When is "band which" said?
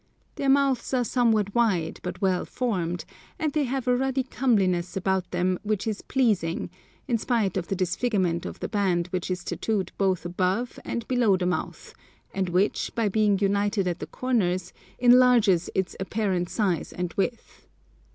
8.67-9.29